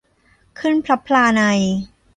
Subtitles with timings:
[0.59, 1.41] ขึ้นพลับพลาใน